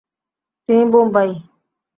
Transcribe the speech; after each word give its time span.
তিনি 0.69 0.83
বোম্বাই 0.91 1.29